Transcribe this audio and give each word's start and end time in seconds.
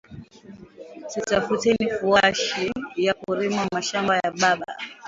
Tutafuteni 1.13 1.87
fuashi 1.95 2.65
yaku 3.05 3.31
rima 3.39 3.63
mashamba 3.75 4.13
ya 4.21 4.31
baba 4.39 4.65